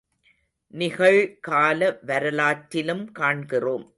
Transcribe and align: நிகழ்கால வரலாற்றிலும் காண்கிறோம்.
நிகழ்கால 0.73 1.81
வரலாற்றிலும் 2.05 3.03
காண்கிறோம். 3.11 3.87